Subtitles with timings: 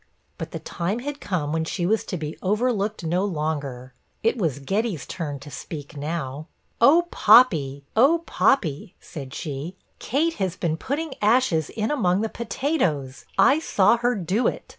[0.39, 3.93] But the time had come when she was to be overlooked no longer.
[4.23, 6.47] It was Getty's turn to speak now.
[6.81, 7.83] 'Oh Poppee!
[7.95, 13.25] oh Poppee!' said she, 'Kate has been putting ashes in among the potatoes!
[13.37, 14.65] I saw her do it!